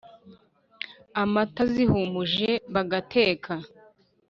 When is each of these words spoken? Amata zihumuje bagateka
Amata 1.21 1.61
zihumuje 1.71 2.51
bagateka 2.73 3.53